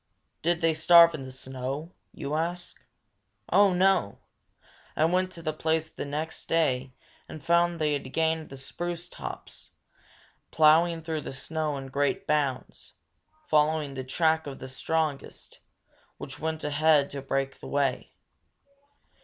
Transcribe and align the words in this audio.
Did 0.41 0.61
they 0.61 0.73
starve 0.73 1.13
in 1.13 1.25
the 1.25 1.29
snow? 1.29 1.93
you 2.11 2.33
ask. 2.33 2.83
Oh, 3.51 3.71
no! 3.71 4.17
I 4.95 5.05
went 5.05 5.31
to 5.33 5.43
the 5.43 5.53
place 5.53 5.95
next 5.95 6.47
day 6.47 6.95
and 7.29 7.43
found 7.45 7.73
that 7.73 7.77
they 7.77 7.93
had 7.93 8.11
gained 8.11 8.49
the 8.49 8.57
spruce 8.57 9.07
tops, 9.07 9.73
ploughing 10.49 11.03
through 11.03 11.21
the 11.21 11.31
snow 11.31 11.77
in 11.77 11.89
great 11.89 12.25
bounds, 12.25 12.93
following 13.45 13.93
the 13.93 14.03
track 14.03 14.47
of 14.47 14.57
the 14.57 14.67
strongest, 14.67 15.59
which 16.17 16.39
went 16.39 16.63
ahead 16.63 17.11
to 17.11 17.21
break 17.21 17.59
the 17.59 17.67
way. 17.67 18.11